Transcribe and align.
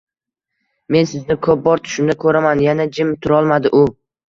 -Men 0.95 1.07
sizni 1.11 1.37
ko’p 1.49 1.61
bor 1.67 1.85
tushimda 1.85 2.17
ko’raman,— 2.25 2.65
Yana 2.71 2.91
jim 2.99 3.15
turolmadi 3.29 3.77
u. 3.85 3.87